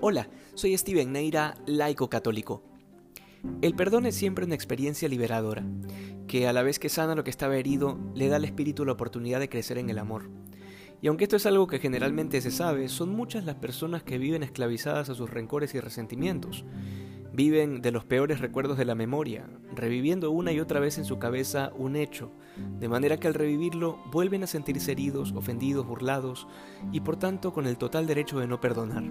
Hola, 0.00 0.28
soy 0.54 0.78
Steven 0.78 1.10
Neira, 1.10 1.56
laico 1.66 2.08
católico. 2.08 2.62
El 3.62 3.74
perdón 3.74 4.06
es 4.06 4.14
siempre 4.14 4.44
una 4.44 4.54
experiencia 4.54 5.08
liberadora, 5.08 5.64
que 6.28 6.46
a 6.46 6.52
la 6.52 6.62
vez 6.62 6.78
que 6.78 6.88
sana 6.88 7.16
lo 7.16 7.24
que 7.24 7.30
estaba 7.30 7.56
herido, 7.56 7.98
le 8.14 8.28
da 8.28 8.36
al 8.36 8.44
espíritu 8.44 8.84
la 8.84 8.92
oportunidad 8.92 9.40
de 9.40 9.48
crecer 9.48 9.76
en 9.76 9.90
el 9.90 9.98
amor. 9.98 10.30
Y 11.02 11.08
aunque 11.08 11.24
esto 11.24 11.34
es 11.34 11.46
algo 11.46 11.66
que 11.66 11.80
generalmente 11.80 12.40
se 12.40 12.52
sabe, 12.52 12.88
son 12.88 13.08
muchas 13.08 13.44
las 13.44 13.56
personas 13.56 14.04
que 14.04 14.18
viven 14.18 14.44
esclavizadas 14.44 15.10
a 15.10 15.16
sus 15.16 15.30
rencores 15.30 15.74
y 15.74 15.80
resentimientos. 15.80 16.64
Viven 17.32 17.82
de 17.82 17.90
los 17.90 18.04
peores 18.04 18.38
recuerdos 18.38 18.78
de 18.78 18.84
la 18.84 18.94
memoria, 18.94 19.50
reviviendo 19.74 20.30
una 20.30 20.52
y 20.52 20.60
otra 20.60 20.78
vez 20.78 20.98
en 20.98 21.04
su 21.04 21.18
cabeza 21.18 21.72
un 21.76 21.96
hecho, 21.96 22.30
de 22.78 22.88
manera 22.88 23.18
que 23.18 23.26
al 23.26 23.34
revivirlo 23.34 23.98
vuelven 24.12 24.44
a 24.44 24.48
sentirse 24.48 24.92
heridos, 24.92 25.32
ofendidos, 25.32 25.86
burlados, 25.86 26.46
y 26.92 27.00
por 27.00 27.16
tanto 27.16 27.52
con 27.52 27.66
el 27.66 27.78
total 27.78 28.06
derecho 28.06 28.38
de 28.38 28.46
no 28.46 28.60
perdonar. 28.60 29.04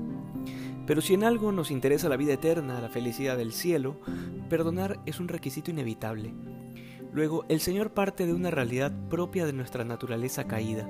Pero 0.87 1.01
si 1.01 1.13
en 1.13 1.25
algo 1.25 1.51
nos 1.51 1.69
interesa 1.69 2.07
la 2.07 2.15
vida 2.15 2.33
eterna, 2.33 2.79
la 2.79 2.87
felicidad 2.87 3.37
del 3.37 3.51
cielo, 3.51 3.99
perdonar 4.49 5.01
es 5.05 5.19
un 5.19 5.27
requisito 5.27 5.69
inevitable. 5.69 6.33
Luego, 7.11 7.43
el 7.49 7.59
Señor 7.59 7.91
parte 7.91 8.25
de 8.25 8.33
una 8.33 8.51
realidad 8.51 8.93
propia 9.09 9.45
de 9.45 9.51
nuestra 9.51 9.83
naturaleza 9.83 10.47
caída, 10.47 10.87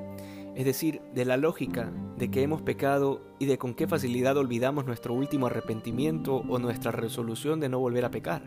es 0.56 0.66
decir, 0.66 1.02
de 1.16 1.26
la 1.26 1.36
lógica 1.36 1.92
de 2.16 2.30
que 2.30 2.44
hemos 2.44 2.62
pecado 2.62 3.23
y 3.40 3.48
de 3.48 3.58
con 3.58 3.73
qué 3.73 3.88
facilidad 3.88 4.38
olvidamos 4.38 4.86
nuestro 4.86 5.16
último 5.16 5.48
arrepentimiento 5.48 6.44
o 6.48 6.59
nuestra 6.59 6.92
resolución 6.92 7.59
de 7.59 7.70
no 7.70 7.80
volver 7.80 8.06
a 8.06 8.12
pecar. 8.12 8.44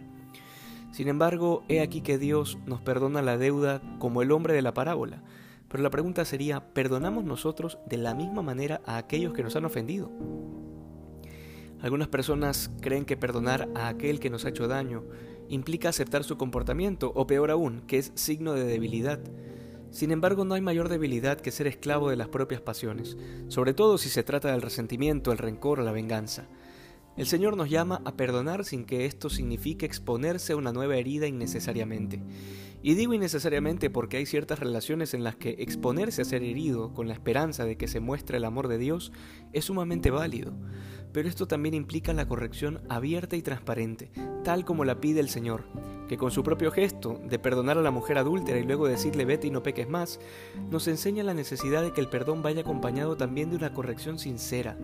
Sin 0.92 1.08
embargo, 1.08 1.64
he 1.68 1.80
aquí 1.80 2.00
que 2.00 2.18
Dios 2.18 2.58
nos 2.64 2.80
perdona 2.80 3.22
la 3.22 3.38
deuda 3.38 3.82
como 3.98 4.22
el 4.22 4.30
hombre 4.30 4.54
de 4.54 4.62
la 4.62 4.74
parábola, 4.74 5.22
pero 5.68 5.82
la 5.82 5.90
pregunta 5.90 6.24
sería, 6.24 6.72
¿perdonamos 6.74 7.24
nosotros 7.24 7.78
de 7.86 7.96
la 7.96 8.14
misma 8.14 8.42
manera 8.42 8.80
a 8.86 8.98
aquellos 8.98 9.32
que 9.32 9.42
nos 9.42 9.56
han 9.56 9.64
ofendido? 9.64 10.12
Algunas 11.82 12.08
personas 12.08 12.70
creen 12.80 13.04
que 13.04 13.16
perdonar 13.16 13.68
a 13.74 13.88
aquel 13.88 14.20
que 14.20 14.30
nos 14.30 14.44
ha 14.44 14.50
hecho 14.50 14.68
daño 14.68 15.04
implica 15.48 15.88
aceptar 15.88 16.24
su 16.24 16.36
comportamiento, 16.36 17.12
o 17.14 17.26
peor 17.26 17.50
aún, 17.50 17.82
que 17.86 17.98
es 17.98 18.12
signo 18.14 18.52
de 18.52 18.64
debilidad. 18.64 19.20
Sin 19.90 20.12
embargo, 20.12 20.44
no 20.44 20.54
hay 20.54 20.60
mayor 20.60 20.88
debilidad 20.88 21.40
que 21.40 21.50
ser 21.50 21.66
esclavo 21.66 22.10
de 22.10 22.16
las 22.16 22.28
propias 22.28 22.60
pasiones, 22.60 23.16
sobre 23.48 23.74
todo 23.74 23.98
si 23.98 24.08
se 24.08 24.22
trata 24.22 24.52
del 24.52 24.62
resentimiento, 24.62 25.32
el 25.32 25.38
rencor 25.38 25.80
o 25.80 25.82
la 25.82 25.90
venganza. 25.90 26.46
El 27.16 27.26
Señor 27.26 27.56
nos 27.56 27.68
llama 27.68 28.00
a 28.04 28.16
perdonar 28.16 28.64
sin 28.64 28.84
que 28.84 29.04
esto 29.04 29.28
signifique 29.28 29.84
exponerse 29.84 30.52
a 30.52 30.56
una 30.56 30.72
nueva 30.72 30.96
herida 30.96 31.26
innecesariamente. 31.26 32.22
Y 32.82 32.94
digo 32.94 33.12
innecesariamente 33.12 33.90
porque 33.90 34.16
hay 34.16 34.26
ciertas 34.26 34.60
relaciones 34.60 35.12
en 35.12 35.24
las 35.24 35.36
que 35.36 35.56
exponerse 35.58 36.22
a 36.22 36.24
ser 36.24 36.42
herido 36.42 36.94
con 36.94 37.08
la 37.08 37.14
esperanza 37.14 37.64
de 37.64 37.76
que 37.76 37.88
se 37.88 38.00
muestre 38.00 38.38
el 38.38 38.44
amor 38.44 38.68
de 38.68 38.78
Dios 38.78 39.12
es 39.52 39.66
sumamente 39.66 40.10
válido. 40.10 40.54
Pero 41.12 41.28
esto 41.28 41.46
también 41.46 41.74
implica 41.74 42.12
la 42.12 42.28
corrección 42.28 42.80
abierta 42.88 43.36
y 43.36 43.42
transparente, 43.42 44.10
tal 44.44 44.64
como 44.64 44.84
la 44.84 45.00
pide 45.00 45.20
el 45.20 45.28
Señor, 45.28 45.64
que 46.08 46.16
con 46.16 46.30
su 46.30 46.42
propio 46.42 46.70
gesto 46.70 47.20
de 47.24 47.38
perdonar 47.38 47.78
a 47.78 47.82
la 47.82 47.90
mujer 47.90 48.18
adúltera 48.18 48.58
y 48.58 48.64
luego 48.64 48.86
decirle 48.86 49.24
vete 49.24 49.48
y 49.48 49.50
no 49.50 49.62
peques 49.62 49.88
más, 49.88 50.20
nos 50.70 50.86
enseña 50.88 51.24
la 51.24 51.34
necesidad 51.34 51.82
de 51.82 51.92
que 51.92 52.00
el 52.00 52.08
perdón 52.08 52.42
vaya 52.42 52.60
acompañado 52.60 53.16
también 53.16 53.50
de 53.50 53.56
una 53.56 53.72
corrección 53.72 54.18
sincera, 54.18 54.76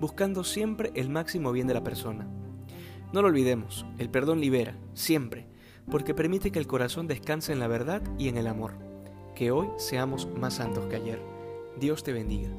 buscando 0.00 0.44
siempre 0.44 0.92
el 0.94 1.08
máximo 1.08 1.52
bien 1.52 1.66
de 1.66 1.74
la 1.74 1.84
persona. 1.84 2.28
No 3.12 3.20
lo 3.20 3.28
olvidemos, 3.28 3.84
el 3.98 4.08
perdón 4.08 4.40
libera, 4.40 4.78
siempre, 4.94 5.46
porque 5.90 6.14
permite 6.14 6.50
que 6.50 6.58
el 6.58 6.66
corazón 6.66 7.06
descanse 7.06 7.52
en 7.52 7.58
la 7.58 7.66
verdad 7.66 8.02
y 8.18 8.28
en 8.28 8.36
el 8.36 8.46
amor. 8.46 8.74
Que 9.34 9.50
hoy 9.50 9.68
seamos 9.76 10.28
más 10.38 10.54
santos 10.54 10.86
que 10.86 10.96
ayer. 10.96 11.20
Dios 11.78 12.02
te 12.02 12.12
bendiga. 12.12 12.50